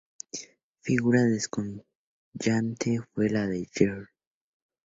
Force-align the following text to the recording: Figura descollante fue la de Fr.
Figura 0.79 1.21
descollante 1.25 3.01
fue 3.13 3.29
la 3.29 3.45
de 3.45 3.67
Fr. 3.71 4.09